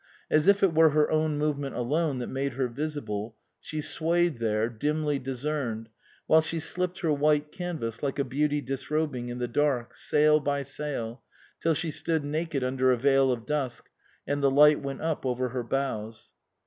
As 0.31 0.47
if 0.47 0.63
it 0.63 0.73
were 0.73 0.89
her 0.89 1.11
own 1.11 1.37
movement 1.37 1.75
alone 1.75 2.17
that 2.17 2.25
made 2.27 2.53
her 2.53 2.67
visible, 2.67 3.35
she 3.59 3.81
swayed 3.81 4.37
there, 4.39 4.67
dimly 4.67 5.19
dis 5.19 5.45
cerned, 5.45 5.89
while 6.25 6.41
she 6.41 6.59
slipped 6.59 7.01
her 7.01 7.13
white 7.13 7.51
canvas 7.51 8.01
like 8.01 8.17
a 8.17 8.23
beauty 8.23 8.61
disrobing 8.61 9.29
in 9.29 9.37
the 9.37 9.47
dark, 9.47 9.93
sail 9.93 10.39
by 10.39 10.63
sail, 10.63 11.21
till 11.59 11.75
she 11.75 11.91
stood 11.91 12.25
naked 12.25 12.63
under 12.63 12.91
a 12.91 12.97
veil 12.97 13.31
of 13.31 13.45
dusk, 13.45 13.91
and 14.27 14.41
the 14.41 14.49
light 14.49 14.81
went 14.81 15.01
up 15.01 15.23
above 15.23 15.51
her 15.51 15.61
bows. 15.63 16.31